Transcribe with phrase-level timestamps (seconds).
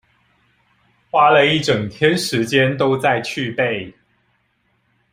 [1.11, 3.93] 花了一整天時間都在去背